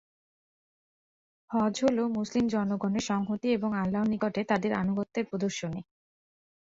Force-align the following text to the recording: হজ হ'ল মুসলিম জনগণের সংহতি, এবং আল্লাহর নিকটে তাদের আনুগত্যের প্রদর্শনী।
হজ 1.49 1.75
হ'ল 1.81 1.97
মুসলিম 2.17 2.45
জনগণের 2.47 3.05
সংহতি, 3.09 3.47
এবং 3.51 3.69
আল্লাহর 3.81 4.11
নিকটে 4.13 4.41
তাদের 4.51 4.71
আনুগত্যের 4.73 5.25
প্রদর্শনী। 5.29 5.81